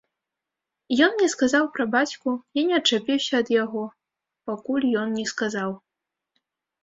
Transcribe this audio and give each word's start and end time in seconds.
Ён 1.07 1.11
мне 1.17 1.27
сказаў 1.33 1.65
пра 1.75 1.85
бацьку, 1.95 2.29
я 2.59 2.63
не 2.69 2.75
адчапіўся 2.79 3.33
ад 3.43 3.47
яго, 3.63 3.83
пакуль 4.51 4.87
ён 5.03 5.09
не 5.19 5.25
сказаў. 5.33 5.71